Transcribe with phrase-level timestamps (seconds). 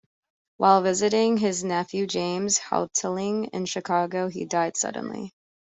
[0.57, 5.31] While visiting his nephew James Houghteling in Chicago he died suddenly.